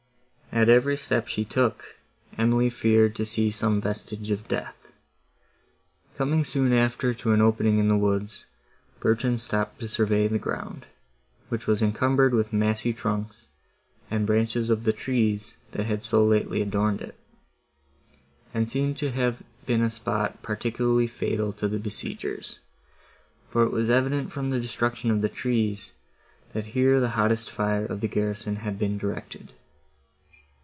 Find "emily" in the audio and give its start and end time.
2.37-2.69